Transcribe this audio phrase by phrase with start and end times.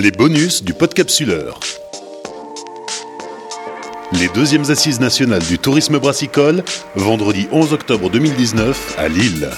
[0.00, 1.58] Les bonus du podcapsuleur.
[4.12, 6.62] Les deuxièmes assises nationales du tourisme brassicole,
[6.94, 9.50] vendredi 11 octobre 2019 à Lille.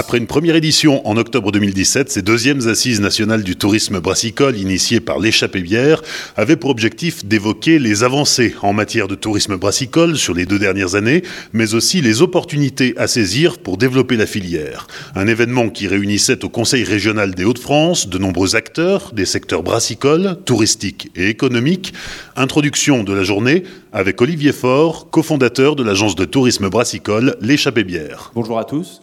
[0.00, 5.00] Après une première édition en octobre 2017, ces deuxièmes assises nationales du tourisme brassicole initiées
[5.00, 6.02] par l'échappée bière
[6.36, 10.94] avaient pour objectif d'évoquer les avancées en matière de tourisme brassicole sur les deux dernières
[10.94, 14.86] années, mais aussi les opportunités à saisir pour développer la filière.
[15.16, 20.36] Un événement qui réunissait au Conseil régional des Hauts-de-France de nombreux acteurs des secteurs brassicoles,
[20.44, 21.92] touristiques et économiques.
[22.36, 28.30] Introduction de la journée avec Olivier Faure, cofondateur de l'agence de tourisme brassicole L'échappée bière.
[28.36, 29.00] Bonjour à tous.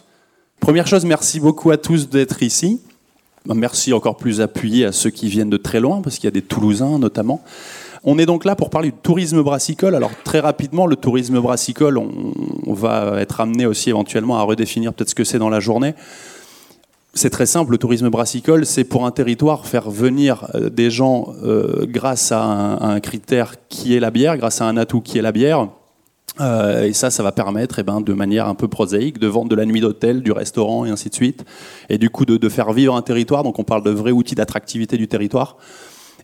[0.66, 2.80] Première chose, merci beaucoup à tous d'être ici.
[3.46, 6.32] Merci encore plus appuyé à ceux qui viennent de très loin, parce qu'il y a
[6.32, 7.40] des Toulousains notamment.
[8.02, 9.94] On est donc là pour parler du tourisme brassicole.
[9.94, 15.10] Alors très rapidement, le tourisme brassicole, on, va être amené aussi éventuellement à redéfinir peut-être
[15.10, 15.94] ce que c'est dans la journée.
[17.14, 21.32] C'est très simple, le tourisme brassicole, c'est pour un territoire faire venir euh, des gens
[21.44, 25.22] euh, grâce à un, critère qui est la bière, grâce à un atout qui est
[25.22, 25.68] la bière,
[26.40, 29.48] euh, et ça, ça va permettre, eh ben, de manière un peu prosaïque, de vendre
[29.48, 31.44] de la nuit d'hôtel, du restaurant et ainsi de suite,
[31.88, 33.42] et du coup de, faire vivre un territoire.
[33.42, 35.56] Donc on parle de vrais outils d'attractivité du territoire.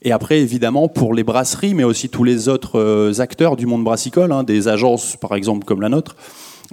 [0.02, 3.84] Et après, évidemment, pour les brasseries, mais aussi tous les autres euh, acteurs du monde
[3.84, 6.16] brassicole, hein, des agences par exemple comme la nôtre,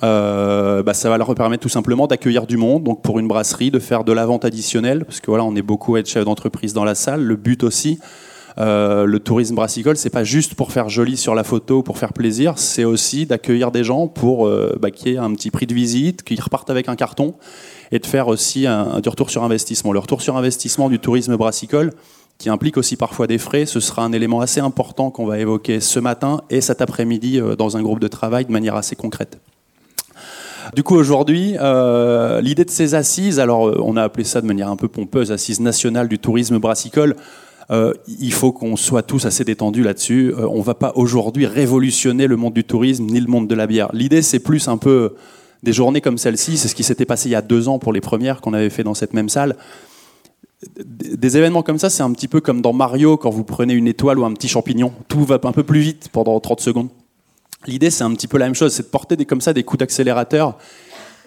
[0.03, 2.83] euh, bah, ça va leur permettre tout simplement d'accueillir du monde.
[2.83, 5.61] Donc pour une brasserie, de faire de la vente additionnelle, parce que voilà, on est
[5.61, 7.23] beaucoup à être chef d'entreprise dans la salle.
[7.23, 7.99] Le but aussi,
[8.59, 12.11] euh, le tourisme brassicole, c'est pas juste pour faire joli sur la photo, pour faire
[12.11, 15.65] plaisir, c'est aussi d'accueillir des gens pour euh, bah, qu'il y ait un petit prix
[15.65, 17.35] de visite, qu'ils repartent avec un carton,
[17.93, 19.93] et de faire aussi un, du retour sur investissement.
[19.93, 21.93] Le retour sur investissement du tourisme brassicole,
[22.37, 25.80] qui implique aussi parfois des frais, ce sera un élément assez important qu'on va évoquer
[25.80, 29.39] ce matin et cet après-midi euh, dans un groupe de travail de manière assez concrète.
[30.75, 34.75] Du coup, aujourd'hui, l'idée de ces assises, alors on a appelé ça de manière un
[34.75, 37.15] peu pompeuse, assises nationales du tourisme brassicole,
[37.71, 40.33] euh, il faut qu'on soit tous assez détendus là-dessus.
[40.35, 43.55] Euh, on ne va pas aujourd'hui révolutionner le monde du tourisme ni le monde de
[43.55, 43.89] la bière.
[43.93, 45.15] L'idée, c'est plus un peu
[45.61, 46.58] des journées comme celle-ci.
[46.58, 48.71] C'est ce qui s'était passé il y a deux ans pour les premières qu'on avait
[48.71, 49.55] fait dans cette même salle.
[50.83, 53.87] Des événements comme ça, c'est un petit peu comme dans Mario quand vous prenez une
[53.87, 54.91] étoile ou un petit champignon.
[55.08, 56.89] Tout va un peu plus vite pendant 30 secondes.
[57.67, 59.79] L'idée, c'est un petit peu la même chose, c'est de porter comme ça des coups
[59.79, 60.58] d'accélérateur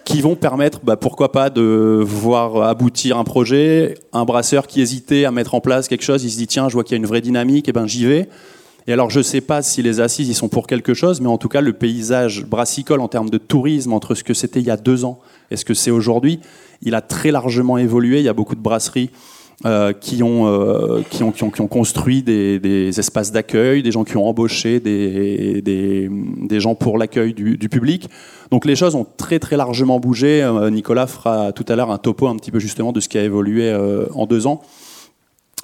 [0.05, 3.95] qui vont permettre, bah, pourquoi pas, de voir aboutir un projet.
[4.11, 6.73] Un brasseur qui hésitait à mettre en place quelque chose, il se dit tiens, je
[6.73, 8.29] vois qu'il y a une vraie dynamique, et ben j'y vais.
[8.85, 11.29] Et alors je ne sais pas si les assises y sont pour quelque chose, mais
[11.29, 14.65] en tout cas le paysage brassicole en termes de tourisme entre ce que c'était il
[14.65, 15.19] y a deux ans
[15.51, 16.41] et ce que c'est aujourd'hui,
[16.81, 18.19] il a très largement évolué.
[18.19, 19.09] Il y a beaucoup de brasseries
[19.65, 23.81] euh, qui, ont, euh, qui, ont, qui, ont, qui, ont, construit des, des espaces d'accueil,
[23.81, 28.09] des gens qui ont embauché des, des, des gens pour l'accueil du, du, public.
[28.51, 30.43] Donc les choses ont très très largement bougé.
[30.43, 33.17] Euh, Nicolas fera tout à l'heure un topo un petit peu justement de ce qui
[33.17, 33.73] a évolué
[34.13, 34.61] en deux ans.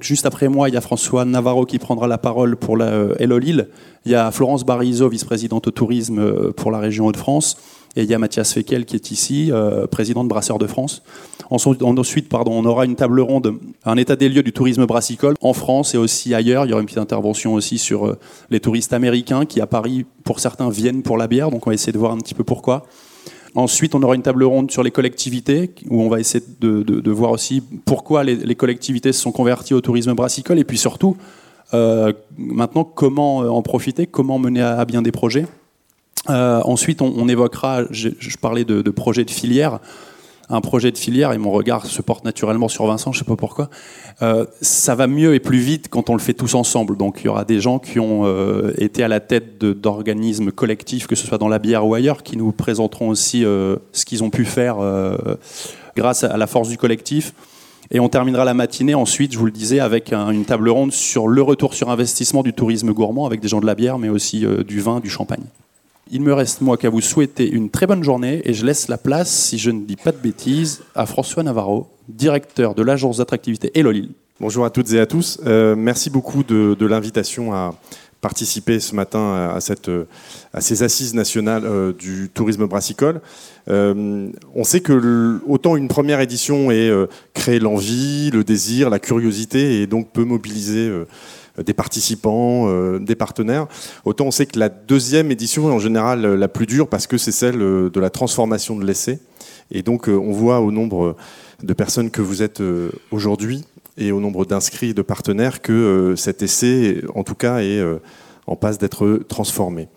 [0.00, 3.38] Juste après moi, il y a François Navarro qui prendra la parole pour la Hello
[3.38, 3.68] Lille.
[4.06, 7.56] Il y a Florence Barizo, vice-présidente au tourisme pour la région Hauts-de-France.
[7.96, 9.50] Et il y a Mathias Fekel qui est ici,
[9.90, 11.02] président de Brasseurs de France.
[11.50, 15.52] Ensuite, pardon, on aura une table ronde, un état des lieux du tourisme brassicole en
[15.52, 16.64] France et aussi ailleurs.
[16.64, 18.18] Il y aura une petite intervention aussi sur euh,
[18.50, 21.50] les touristes américains qui, à Paris, pour certains, viennent pour la bière.
[21.50, 22.86] Donc, on va essayer de voir un petit peu pourquoi.
[23.54, 27.32] Ensuite, on aura une table ronde sur les collectivités, où on va essayer de, voir
[27.32, 31.16] aussi pourquoi les, collectivités se sont converties au tourisme brassicole, et puis surtout,
[31.74, 35.46] euh, maintenant, comment en profiter, comment mener à, bien des projets.
[36.28, 39.80] Euh, ensuite, on, évoquera, je, je parlais de, de projets de filière,
[40.50, 43.28] un projet de filière, et mon regard se porte naturellement sur Vincent, je ne sais
[43.28, 43.70] pas pourquoi,
[44.22, 46.96] euh, ça va mieux et plus vite quand on le fait tous ensemble.
[46.96, 51.06] Donc il y aura des gens qui ont euh, été à la tête d'organismes collectifs,
[51.06, 54.24] que ce soit dans la bière ou ailleurs, qui nous présenteront aussi euh, ce qu'ils
[54.24, 54.78] ont pu faire
[55.96, 57.32] grâce à la force du collectif.
[57.92, 61.26] Et on terminera la matinée ensuite, je vous le disais, avec une table ronde sur
[61.26, 64.44] le retour sur investissement du tourisme gourmand, avec des gens de la bière, mais aussi
[64.66, 65.42] du vin, du champagne.
[66.12, 68.98] Il me reste, moi, qu'à vous souhaiter une très bonne journée et je laisse la
[68.98, 73.70] place, si je ne dis pas de bêtises, à François Navarro, directeur de l'agence d'attractivité
[73.78, 74.08] Elolil.
[74.40, 75.38] Bonjour à toutes et à tous.
[75.46, 77.76] Euh, merci beaucoup de, l'invitation à
[78.20, 79.88] participer ce matin à, cette,
[80.52, 83.20] à ces assises nationales euh, du tourisme brassicole.
[83.68, 86.90] Euh, on sait que autant une première édition est
[87.34, 91.06] créer l'envie, le désir, la curiosité et donc peut mobiliser euh,
[91.62, 93.66] des participants, euh, des partenaires.
[94.04, 97.06] Autant on sait que la deuxième édition est en général euh, la plus dure parce
[97.06, 99.20] que c'est celle de la transformation de l'essai.
[99.70, 101.16] Et donc on voit au nombre
[101.62, 102.62] de personnes que vous êtes
[103.12, 103.64] aujourd'hui
[103.96, 107.80] et au nombre d'inscrits de partenaires que cet essai, en tout cas, est
[108.46, 109.88] en passe d'être transformé.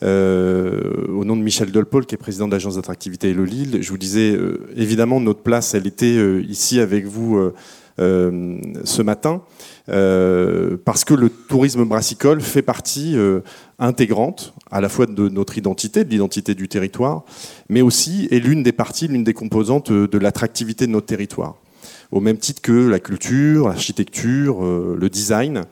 [0.00, 3.98] au nom de Michel Dolpol, qui est président de l'agence d'attractivité Hello Lille, je vous
[3.98, 4.34] disais,
[4.76, 7.52] évidemment, notre place, elle était ici avec vous
[7.98, 9.42] ce matin.
[9.90, 13.40] Euh, parce que le tourisme brassicole fait partie euh,
[13.78, 17.24] intégrante à la fois de notre identité, de l'identité du territoire,
[17.70, 21.56] mais aussi est l'une des parties, l'une des composantes euh, de l'attractivité de notre territoire.
[22.10, 25.64] Au même titre que la culture, l'architecture, le design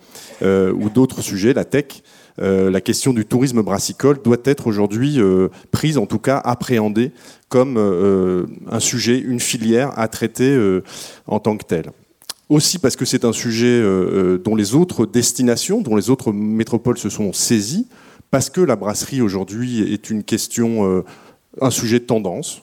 [0.43, 2.03] ou d'autres sujets, la tech,
[2.37, 5.19] la question du tourisme brassicole doit être aujourd'hui
[5.71, 7.13] prise, en tout cas appréhendée
[7.49, 7.79] comme
[8.71, 10.59] un sujet, une filière à traiter
[11.27, 11.91] en tant que telle
[12.49, 16.33] aussi parce que c'est un sujet euh, euh, dont les autres destinations, dont les autres
[16.33, 17.89] métropoles se sont saisies,
[18.31, 21.05] parce que la brasserie aujourd'hui est une question, euh,
[21.61, 22.63] un sujet de tendance.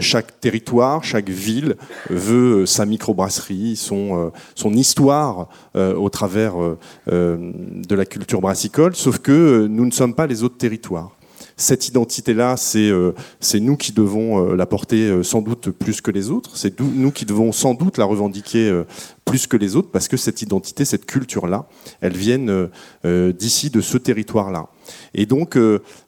[0.00, 1.76] chaque territoire, chaque ville
[2.10, 6.54] veut sa microbrasserie, son, son histoire au travers
[7.06, 11.17] de la culture brassicole, sauf que nous ne sommes pas les autres territoires
[11.58, 13.12] cette identité-là, c'est euh,
[13.54, 16.56] nous qui devons euh, la porter euh, sans doute plus que les autres.
[16.56, 18.84] C'est nous qui devons sans doute la revendiquer
[19.24, 21.66] plus que les autres, parce que cette identité, cette culture-là,
[22.00, 22.68] elles viennent
[23.04, 24.68] d'ici, de ce territoire-là.
[25.14, 25.58] Et donc,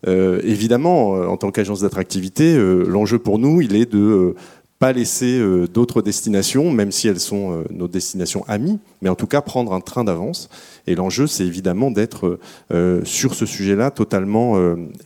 [0.07, 2.57] évidemment, en tant qu'agence d'attractivité,
[2.87, 4.35] l'enjeu pour nous, il est de
[4.81, 9.15] pas laisser euh, d'autres destinations, même si elles sont euh, nos destinations amies, mais en
[9.15, 10.49] tout cas prendre un train d'avance.
[10.87, 12.41] Et l'enjeu, c'est évidemment d'être
[12.73, 14.57] euh, sur ce sujet-là totalement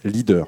[0.05, 0.47] leader.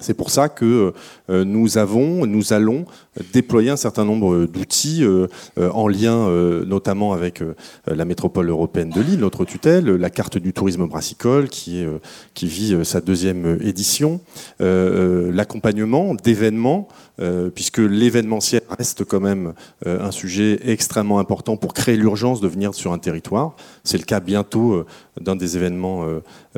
[0.00, 0.92] C'est pour ça que
[1.28, 2.84] euh, nous avons, nous allons
[3.32, 5.26] déployer un certain nombre d'outils euh,
[5.58, 6.30] euh, en lien
[6.66, 7.42] notamment avec
[7.86, 11.84] la métropole européenne de Lille, notre tutelle, la carte du tourisme brassicole qui,
[12.34, 14.20] qui vit sa deuxième édition,
[14.58, 16.88] l'accompagnement d'événements,
[17.54, 19.52] puisque l'événementiel reste quand même
[19.84, 23.56] un sujet extrêmement important pour créer l'urgence de venir sur un territoire.
[23.84, 24.84] C'est le cas bientôt
[25.20, 26.06] d'un des événements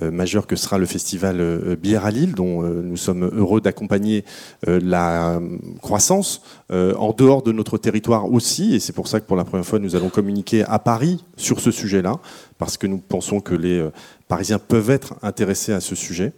[0.00, 4.24] majeurs que sera le festival Bière à Lille, dont nous sommes heureux d'accompagner
[4.68, 5.40] euh, la
[5.80, 8.74] croissance euh, en dehors de notre territoire aussi.
[8.74, 11.60] Et c'est pour ça que pour la première fois, nous allons communiquer à Paris sur
[11.60, 12.16] ce sujet-là,
[12.58, 13.92] parce que nous pensons que les euh,
[14.28, 16.32] Parisiens peuvent être intéressés à ce sujet.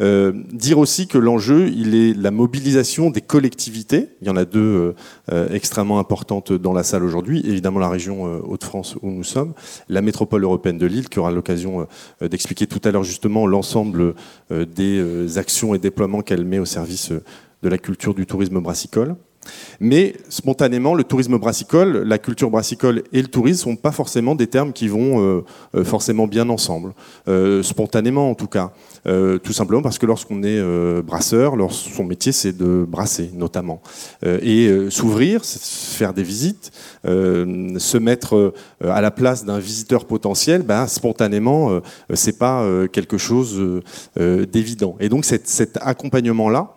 [0.00, 4.08] Euh, dire aussi que l'enjeu, il est la mobilisation des collectivités.
[4.20, 4.94] Il y en a deux euh,
[5.32, 7.42] euh, extrêmement importantes dans la salle aujourd'hui.
[7.44, 9.54] Évidemment, la région Hauts-de-France où nous sommes,
[9.88, 11.86] la métropole européenne de Lille, qui aura l'occasion
[12.20, 14.14] d'expliquer tout à l'heure justement l'ensemble
[14.50, 17.12] des actions et déploiements qu'elle met au service
[17.62, 19.16] de la culture du tourisme brassicole.
[19.80, 24.46] Mais spontanément, le tourisme brassicole, la culture brassicole et le tourisme sont pas forcément des
[24.46, 25.44] termes qui vont euh,
[25.74, 26.92] euh, forcément bien ensemble.
[27.28, 28.72] Euh, spontanément, en tout cas.
[29.42, 30.62] tout simplement parce que lorsqu'on est
[31.02, 33.82] brasseur, son métier c'est de brasser, notamment.
[34.22, 36.72] et s'ouvrir, faire des visites,
[37.04, 41.80] se mettre à la place d'un visiteur potentiel, bah, spontanément,
[42.14, 43.82] c'est pas quelque chose
[44.16, 44.96] d'évident.
[45.00, 46.74] Et donc cet accompagnement-là,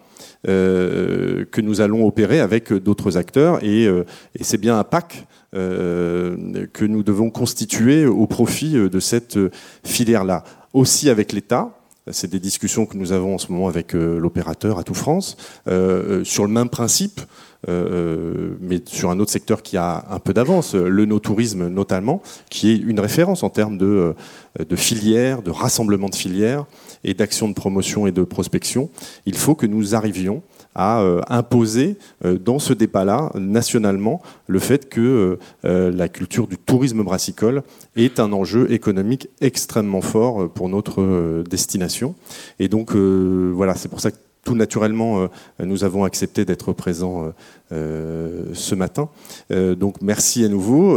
[0.48, 3.64] euh, que nous allons opérer avec d'autres acteurs.
[3.64, 4.04] Et, euh,
[4.42, 9.40] c'est bien un pack euh, que nous devons constituer au profit de cette
[9.84, 10.44] filière-là.
[10.74, 11.77] Aussi avec l'État,
[12.12, 16.44] c'est des discussions que nous avons en ce moment avec l'opérateur à tout France, sur
[16.46, 17.22] le même principe,
[17.68, 22.78] mais sur un autre secteur qui a un peu d'avance, le no-tourisme notamment, qui est
[22.78, 24.16] une référence en termes de,
[24.60, 26.66] de filières, de rassemblement de filières
[27.04, 28.90] et d'actions de promotion et de prospection.
[29.26, 30.44] Il faut que nous arrivions
[30.78, 36.58] à euh, imposer euh, dans ce débat-là, nationalement, le fait que euh, la culture du
[36.58, 37.64] tourisme brassicole
[37.96, 42.14] est un enjeu économique extrêmement fort pour notre destination.
[42.60, 45.28] Et donc, voilà, c'est pour ça que tout naturellement,
[45.60, 47.34] nous avons accepté d'être présents
[47.72, 49.10] ce matin.
[49.50, 50.96] donc merci à nouveau,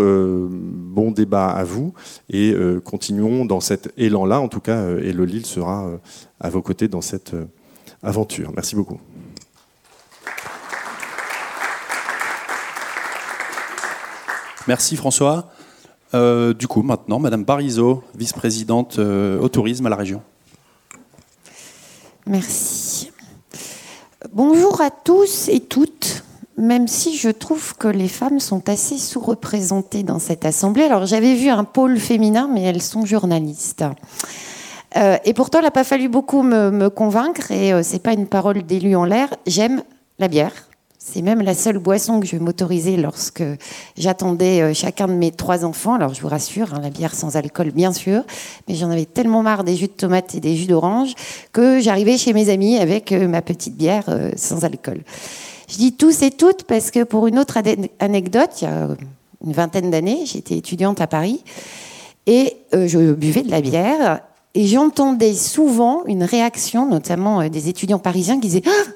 [0.50, 1.92] bon débat à vous
[2.28, 4.40] et continuons dans cet élan-là.
[4.40, 5.90] En tout cas, et le Lille sera
[6.38, 7.34] à vos côtés dans cette
[8.02, 8.52] aventure.
[8.54, 9.00] Merci beaucoup.
[14.70, 15.48] Merci François.
[16.14, 20.22] Euh, du coup, maintenant, Madame Barizo, vice-présidente euh, au tourisme à la région.
[22.24, 23.10] Merci.
[24.32, 26.22] Bonjour à tous et toutes,
[26.56, 30.84] même si je trouve que les femmes sont assez sous-représentées dans cette assemblée.
[30.84, 33.84] Alors j'avais vu un pôle féminin, mais elles sont journalistes.
[34.96, 38.62] Euh, et pourtant, il n'a pas fallu beaucoup me, convaincre, et c'est pas une parole
[38.62, 39.34] d'élu en l'air.
[39.48, 39.82] J'aime
[40.20, 40.69] la bière.
[41.02, 43.42] C'est même la seule boisson que je vais m'autoriser lorsque
[43.96, 45.94] j'attendais euh, chacun de mes trois enfants.
[45.94, 48.22] Alors je vous rassure, hein, la bière sans alcool bien sûr,
[48.68, 51.14] mais j'en avais tellement marre des jus de tomates et des jus d'orange
[51.52, 55.00] que j'arrivais chez mes amis avec euh, ma petite bière euh, sans alcool.
[55.70, 57.56] Je dis tous et toutes parce que pour une autre
[57.98, 58.88] anecdote, il y a
[59.42, 61.42] une vingtaine d'années, j'étais étudiante à Paris
[62.26, 64.20] et je buvais de la bière
[64.54, 68.90] Et j'entendais souvent une réaction, notamment des étudiants parisiens, qui disaient ah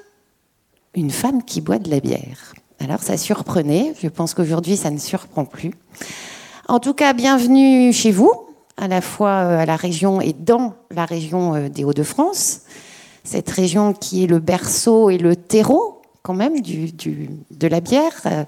[0.95, 2.53] Une femme qui boit de la bière.
[2.79, 5.71] Alors ça surprenait, je pense qu'aujourd'hui ça ne surprend plus.
[6.67, 8.31] En tout cas, bienvenue chez vous,
[8.77, 12.61] à la fois à la région et dans la région des Hauts-de-France,
[13.23, 18.45] cette région qui est le berceau et le terreau quand même de la bière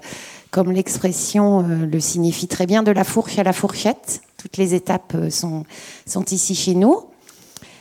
[0.50, 4.22] comme l'expression euh, le signifie très bien, de la fourche à la fourchette.
[4.36, 5.64] Toutes les étapes euh, sont,
[6.06, 7.02] sont ici chez nous.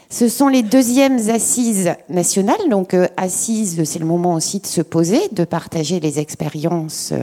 [0.09, 2.69] Ce sont les deuxièmes assises nationales.
[2.69, 7.13] Donc, euh, assises, c'est le moment aussi de se poser, de partager les expériences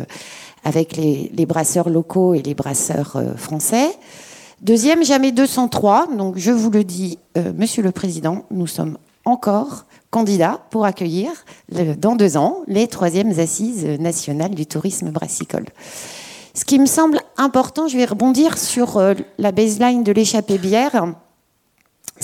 [0.64, 3.90] avec les, brasseurs locaux et les brasseurs français.
[4.62, 6.08] Deuxième, jamais 203.
[6.16, 7.18] Donc, je vous le dis,
[7.56, 11.30] Monsieur le Président, nous sommes encore candidat pour accueillir
[11.98, 15.66] dans deux ans les troisièmes assises nationales du tourisme brassicole.
[16.56, 21.12] Ce qui me semble important, je vais rebondir sur euh, la baseline de l'échappée bière,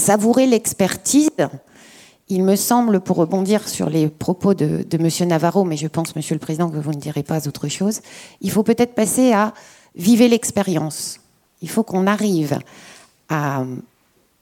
[0.00, 1.30] savourer l'expertise.
[2.28, 5.28] Il me semble, pour rebondir sur les propos de, de M.
[5.28, 8.00] Navarro, mais je pense, Monsieur le Président, que vous ne direz pas autre chose,
[8.40, 9.52] il faut peut-être passer à
[9.94, 11.20] vivre l'expérience.
[11.60, 12.58] Il faut qu'on arrive
[13.28, 13.64] à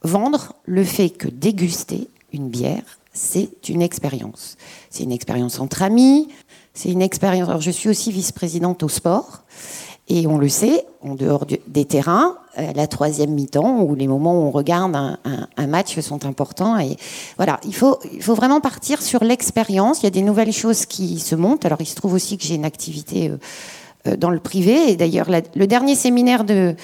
[0.02, 4.56] vendre le fait que déguster une bière, c'est une expérience.
[4.90, 6.28] C'est une expérience entre amis,
[6.74, 7.48] c'est une expérience.
[7.48, 9.42] Alors, je suis aussi vice-présidente au sport,
[10.08, 14.34] et on le sait, en dehors des terrains, euh, la troisième mi-temps, où les moments
[14.34, 16.78] où on regarde un, match sont importants.
[16.78, 16.96] Et
[17.36, 20.00] voilà, il faut, il faut vraiment partir sur l'expérience.
[20.00, 21.64] Il y a des nouvelles choses qui se montent.
[21.66, 23.36] Alors, il se trouve aussi que j'ai une activité euh,
[24.08, 24.90] euh, dans le privé.
[24.90, 26.74] Et d'ailleurs, le dernier séminaire de,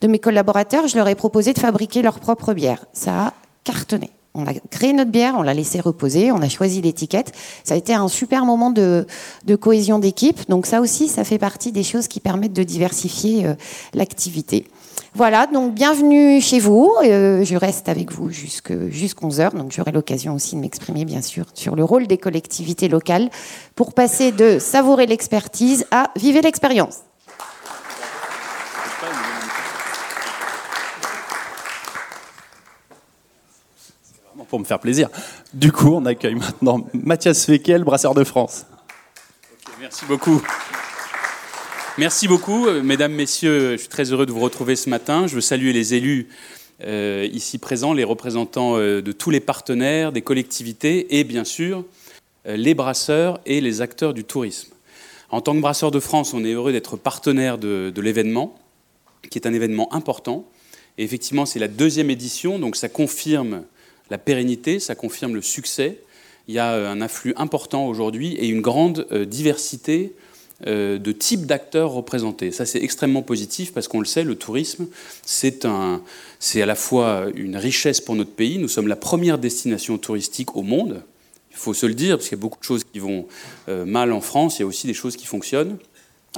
[0.00, 2.84] de mes collaborateurs, je leur ai proposé de fabriquer leur propre bière.
[2.92, 3.32] Ça a
[3.64, 4.10] cartonné.
[4.34, 7.32] On a créé notre bière, on l'a laissé reposer, on a choisi l'étiquette.
[7.64, 9.06] Ça a été un super moment de,
[9.60, 10.48] cohésion d'équipe.
[10.48, 13.46] Donc ça aussi, ça fait partie des choses qui permettent de diversifier
[13.92, 14.66] l'activité.
[15.14, 16.90] Voilà, donc bienvenue chez vous.
[17.04, 21.44] Euh, je reste avec vous jusqu'à 11h, donc j'aurai l'occasion aussi de m'exprimer bien sûr
[21.52, 23.28] sur le rôle des collectivités locales
[23.74, 27.00] pour passer de savourer l'expertise à vivre l'expérience.
[34.48, 35.08] pour me faire plaisir.
[35.54, 38.66] Du coup, on accueille maintenant Mathias Fekel, brasseur de France.
[39.80, 40.42] merci beaucoup.
[41.98, 43.72] Merci beaucoup, euh, mesdames, messieurs.
[43.72, 45.26] Je suis très heureux de vous retrouver ce matin.
[45.26, 46.28] Je veux saluer les élus
[46.84, 51.84] euh, ici présents, les représentants euh, de tous les partenaires, des collectivités et bien sûr
[52.44, 54.72] les brasseurs et les acteurs du tourisme.
[55.30, 58.58] En tant que brasseur de France, on est heureux d'être partenaire de, l'événement,
[59.30, 60.44] qui est un événement important.
[60.98, 63.62] Et effectivement, c'est la deuxième édition, donc ça confirme
[64.10, 66.00] la pérennité, ça confirme le succès.
[66.48, 70.14] Il y a un afflux important aujourd'hui et une grande diversité
[70.66, 72.52] de types d'acteurs représentés.
[72.52, 74.86] Ça, c'est extrêmement positif parce qu'on le sait, le tourisme,
[75.24, 78.58] c'est à la fois une richesse pour notre pays.
[78.58, 81.02] Nous sommes la première destination touristique au monde.
[81.50, 83.26] Il faut se le dire, parce qu'il y a beaucoup de choses qui vont
[83.68, 85.78] mal en France, il y a aussi des choses qui fonctionnent.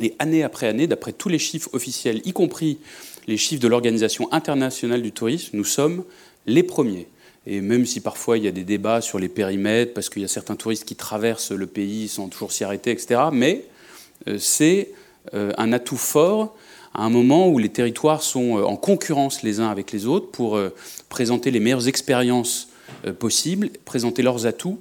[0.02, 2.78] Et année après année, d'après tous les chiffres officiels, y compris
[3.26, 6.04] les chiffres de l'Organisation internationale du tourisme, nous sommes
[6.46, 7.06] les premiers.
[7.46, 10.24] Et même si parfois il y a des débats sur les périmètres, parce qu'il y
[10.24, 13.73] a certains touristes qui traversent le pays sans toujours s'y arrêter, etc., mais euh,
[14.38, 14.90] c'est
[15.34, 16.56] euh, un atout fort
[16.94, 20.30] à un moment où les territoires sont euh, en concurrence les uns avec les autres
[20.30, 20.58] pour
[21.08, 22.68] présenter les meilleures expériences
[23.18, 24.78] possibles, présenter leurs atouts,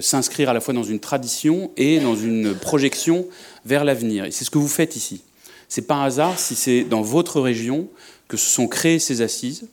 [0.00, 3.26] s'inscrire à la fois dans une tradition et dans une projection
[3.64, 4.24] vers l'avenir.
[4.24, 5.22] Et c'est ce que vous faites ici.
[5.68, 7.88] C'est pas un hasard si c'est dans votre région
[8.28, 9.68] que se sont créées ces assises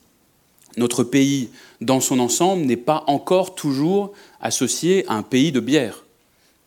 [0.76, 6.03] notre pays dans son ensemble n'est pas encore toujours associé à un pays de bière.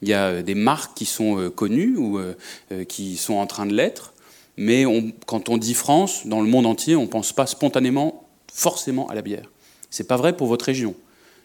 [0.02, 2.36] Il y a des marques qui sont euh, connues ou euh,
[2.72, 4.14] euh, qui sont en train de l'être,
[4.58, 4.86] mais
[5.28, 9.14] quand on dit France, dans le monde entier, on ne pense pas spontanément forcément à
[9.14, 9.52] la bière.
[9.92, 10.96] Ce n'est pas vrai pour votre région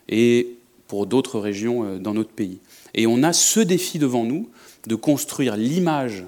[0.08, 0.56] et
[0.88, 2.58] pour d'autres régions dans notre pays.
[2.94, 4.48] Et on a ce défi devant nous
[4.86, 6.24] de construire l'image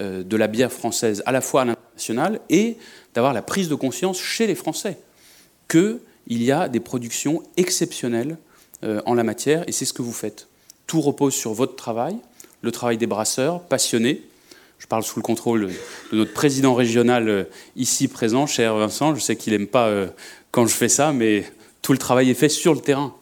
[0.00, 2.78] de la bière française à la fois à l'international et
[3.14, 4.98] d'avoir la prise de conscience chez les Français
[5.68, 6.00] qu'il
[6.42, 8.38] y a des productions exceptionnelles
[8.82, 10.48] euh, en la matière, et c'est ce que vous faites.
[10.86, 12.16] Tout repose sur votre travail,
[12.62, 14.22] le travail des brasseurs, passionnés.
[14.78, 15.70] Je parle sous le contrôle
[16.12, 17.44] de notre président régional euh,
[17.76, 19.14] ici présent, cher Vincent.
[19.14, 20.08] Je sais qu'il n'aime pas euh,
[20.50, 21.44] quand je fais ça, mais
[21.82, 23.14] tout le travail est fait sur le terrain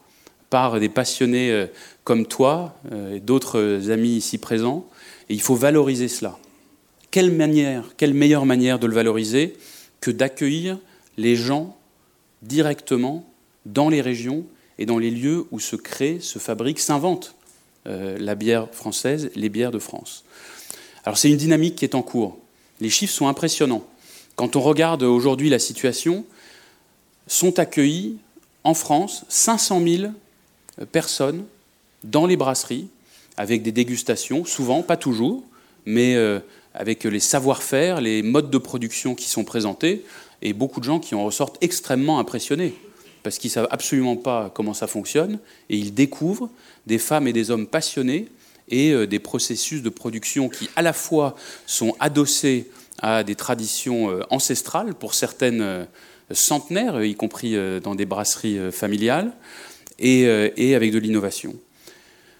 [0.50, 1.66] par des passionnés
[2.04, 2.74] comme toi
[3.10, 4.86] et d'autres amis ici présents.
[5.30, 6.38] Et il faut valoriser cela.
[7.10, 9.56] Quelle manière, quelle meilleure manière de le valoriser
[10.02, 10.78] que d'accueillir
[11.16, 11.76] les gens
[12.42, 13.24] directement
[13.66, 14.44] dans les régions
[14.78, 17.41] et dans les lieux où se crée, se fabrique, s'invente euh,
[17.84, 20.24] la bière française, les bières de France.
[21.04, 22.38] Alors c'est une dynamique qui est en cours.
[22.80, 23.84] Les chiffres sont impressionnants.
[24.36, 26.24] Quand on regarde aujourd'hui la situation,
[27.26, 28.18] sont accueillis
[28.64, 30.12] en France 500 000
[30.92, 31.44] personnes
[32.04, 32.88] dans les brasseries
[33.36, 35.42] avec des dégustations, souvent, pas toujours,
[35.86, 36.40] mais euh,
[36.74, 40.04] avec les savoir-faire, les modes de production qui sont présentés,
[40.42, 42.74] et beaucoup de gens qui en ressortent extrêmement impressionnés,
[43.22, 45.38] parce qu'ils ne savent absolument pas comment ça fonctionne,
[45.70, 46.50] et ils découvrent
[46.86, 48.28] des femmes et des hommes passionnés,
[48.68, 51.36] et euh, des processus de production qui, à la fois,
[51.66, 55.86] sont adossés à des traditions euh, ancestrales, pour certaines
[56.30, 59.32] centenaires, y compris dans des brasseries familiales,
[59.98, 61.54] et, avec de l'innovation.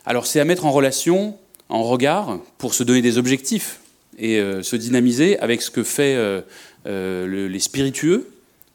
[0.04, 1.36] Alors c'est à mettre en relation,
[1.68, 3.80] en regard, pour se donner des objectifs
[4.18, 6.40] et euh, se dynamiser avec ce que fait euh,
[6.86, 8.28] euh, les spiritueux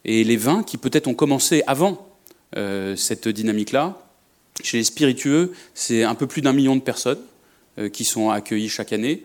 [0.07, 2.07] et les vins qui peut-être ont commencé avant
[2.95, 4.01] cette dynamique-là.
[4.63, 7.19] Chez les spiritueux, c'est un peu plus d'un million de personnes
[7.91, 9.23] qui sont accueillies chaque année.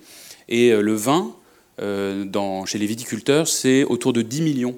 [0.48, 1.32] Et le vin,
[1.78, 4.76] chez les viticulteurs, c'est autour de 10 millions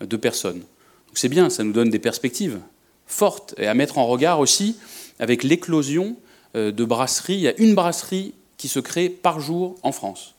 [0.00, 0.58] de personnes.
[0.58, 2.60] Donc c'est bien, ça nous donne des perspectives
[3.08, 4.76] fortes et à mettre en regard aussi
[5.18, 6.16] avec l'éclosion
[6.54, 7.34] euh, de brasseries.
[7.34, 10.34] Il y a une brasserie qui se crée par jour en France.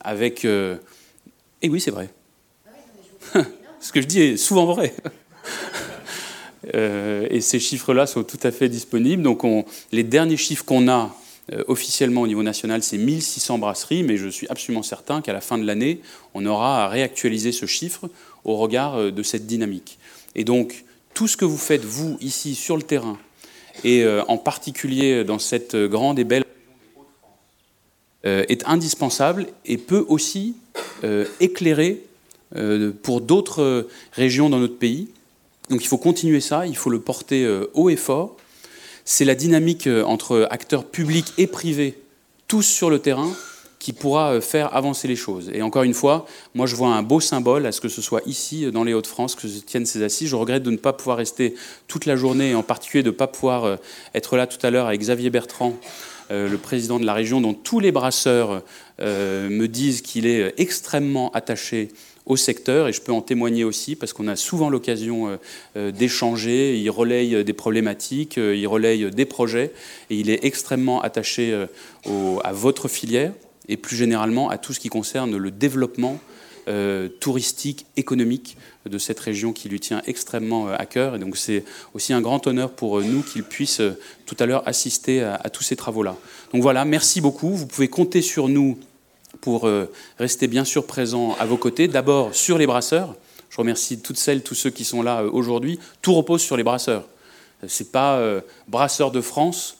[0.00, 0.44] Avec.
[0.44, 0.76] Euh,
[1.62, 2.08] et oui, c'est vrai.
[3.84, 4.94] Ce que je dis est souvent vrai.
[6.72, 9.22] Euh, et ces chiffres-là sont tout à fait disponibles.
[9.22, 9.42] Donc,
[9.92, 11.14] les derniers chiffres qu'on a
[11.68, 15.58] officiellement au niveau national, c'est 1600 brasseries, mais je suis absolument certain qu'à la fin
[15.58, 16.00] de l'année,
[16.32, 18.08] on aura à réactualiser ce chiffre
[18.44, 19.98] au regard de cette dynamique.
[20.34, 23.18] Et donc, tout ce que vous faites, vous, ici, sur le terrain,
[23.82, 26.44] et euh, en particulier dans cette grande et belle
[28.26, 30.56] euh, est indispensable et peut aussi
[31.02, 32.00] euh, éclairer
[33.02, 35.08] pour d'autres régions dans notre pays.
[35.70, 38.36] Donc il faut continuer ça, il faut le porter haut et fort.
[39.04, 41.98] C'est la dynamique entre acteurs publics et privés,
[42.48, 43.30] tous sur le terrain,
[43.84, 45.50] qui pourra euh, faire avancer les choses.
[45.52, 46.24] Et encore une fois,
[46.54, 49.34] moi je vois un beau symbole à ce que ce soit ici, dans les Hauts-de-France,
[49.34, 50.30] que se tiennent ces assises.
[50.30, 51.54] Je regrette de ne pas pouvoir rester
[51.86, 53.76] toute la journée, et en particulier de ne pas pouvoir euh,
[54.14, 55.76] être là tout à l'heure avec Xavier Bertrand,
[56.30, 58.62] euh, le président de la région, dont tous les brasseurs
[59.00, 61.88] me disent qu'il est extrêmement attaché
[62.26, 65.38] au secteur, et je peux en témoigner aussi parce qu'on a souvent l'occasion
[65.76, 69.72] d'échanger, il relaye des problématiques, il relaye des projets,
[70.08, 71.66] et il est extrêmement attaché
[72.06, 73.32] à votre filière
[73.68, 76.18] et plus généralement à tout ce qui concerne le développement
[76.66, 78.56] euh, touristique, économique
[78.86, 81.16] de cette région qui lui tient extrêmement euh, à cœur.
[81.16, 83.82] Et donc c'est aussi un grand honneur pour euh, nous qu'il puisse
[84.24, 86.16] tout à l'heure assister à, tous ces travaux-là.
[86.54, 87.50] Donc voilà, merci beaucoup.
[87.50, 88.78] Vous pouvez compter sur nous
[89.44, 89.68] pour
[90.18, 91.86] rester bien sûr présents à vos côtés.
[91.86, 93.14] D'abord sur les brasseurs.
[93.50, 95.78] Je remercie toutes celles, tous ceux qui sont là aujourd'hui.
[96.00, 97.04] Tout repose sur les brasseurs.
[97.68, 98.20] C'est pas
[98.68, 99.76] brasseur de France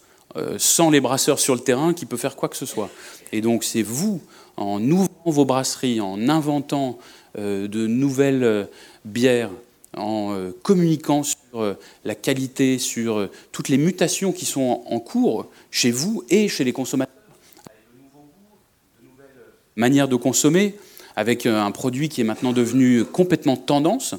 [0.59, 2.91] sans les brasseurs sur le terrain qui peut faire quoi que ce soit.
[3.33, 4.21] Et donc c'est vous,
[4.57, 6.99] en ouvrant vos brasseries, en inventant
[7.39, 8.65] euh, de nouvelles euh,
[9.05, 9.51] bières,
[9.97, 15.91] en euh, communiquant sur la qualité, sur toutes les mutations qui sont en cours chez
[15.91, 17.15] vous et chez les consommateurs,
[17.67, 18.59] avec de nouveaux goûts,
[19.01, 19.07] de
[19.77, 20.75] manières de consommer,
[21.17, 24.15] avec un produit qui est maintenant devenu complètement tendance,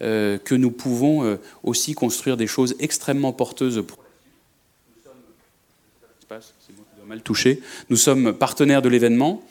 [0.00, 3.98] que nous pouvons aussi construire des choses extrêmement porteuses pour
[7.06, 7.60] mal touché.
[7.90, 9.42] Nous sommes partenaires de l'événement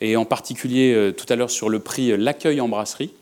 [0.00, 3.12] et en particulier euh, tout à l'heure sur le prix L'accueil en brasserie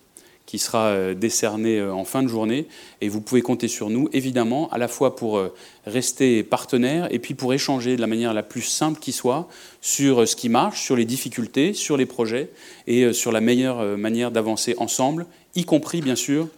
[0.50, 2.66] qui sera euh, décerné euh, en fin de journée.
[3.00, 5.40] Et vous pouvez compter sur nous, évidemment, à la fois pour
[5.86, 9.48] rester partenaires et puis pour échanger de la manière la plus simple qui soit
[9.80, 12.50] sur ce qui marche, sur les difficultés, sur les projets
[12.88, 16.48] et sur la meilleure manière d'avancer ensemble, y compris, bien sûr,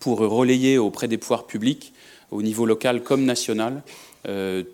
[0.00, 1.92] pour relayer auprès des pouvoirs publics,
[2.30, 3.82] au niveau local comme national,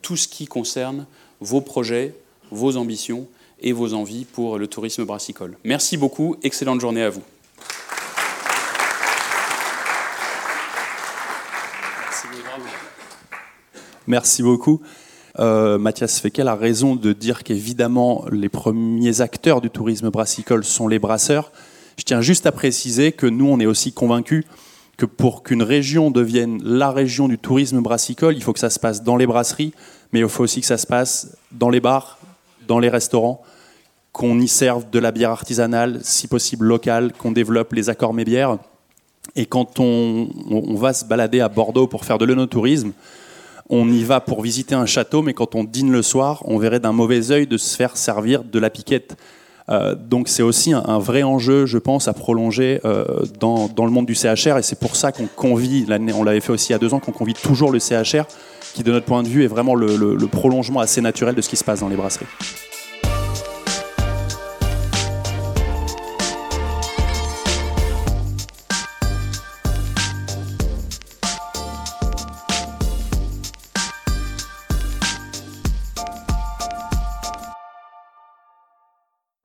[0.03, 1.07] tout ce qui concerne
[1.41, 2.15] vos projets,
[2.51, 3.29] vos ambitions
[3.61, 5.57] et vos envies pour le tourisme brassicole.
[5.65, 7.23] Merci beaucoup, excellente journée à vous.
[14.07, 14.81] Merci beaucoup.
[15.39, 20.89] Euh, Mathias Fekel a raison de dire qu'évidemment, les premiers acteurs du tourisme brassicole sont
[20.89, 21.53] les brasseurs.
[21.97, 24.45] Je tiens juste à préciser que nous, on est aussi convaincus
[24.97, 28.79] que pour qu'une région devienne la région du tourisme brassicole, il faut que ça se
[28.79, 29.73] passe dans les brasseries,
[30.13, 32.19] mais il faut aussi que ça se passe dans les bars,
[32.69, 33.43] dans les restaurants,
[34.13, 38.59] qu'on y serve de la bière artisanale, si possible locale, qu'on développe les accords mébières.
[39.35, 40.29] Et quand on,
[40.77, 42.93] va se balader à Bordeaux pour faire de l'œnotourisme,
[43.71, 46.81] on y va pour visiter un château, mais quand on dîne le soir, on verrait
[46.81, 49.17] d'un mauvais œil de se faire servir de la piquette.
[49.71, 53.05] Euh, donc c'est aussi un, vrai enjeu, je pense, à prolonger euh,
[53.41, 56.71] dans, le monde du CHR, et c'est pour ça qu'on convie, on l'avait fait aussi
[56.71, 58.27] il y a deux ans, qu'on convie toujours le CHR,
[58.75, 61.57] qui de notre point de vue est vraiment le prolongement assez naturel de ce qui
[61.57, 62.27] se passe dans les brasseries.